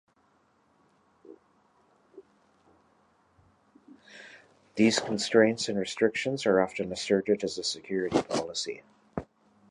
These 4.73 4.97
constraints 4.97 5.69
and 5.69 5.77
restrictions 5.77 6.47
are 6.47 6.59
often 6.59 6.91
asserted 6.91 7.43
as 7.43 7.59
a 7.59 7.63
security 7.63 8.19
policy. 8.23 8.81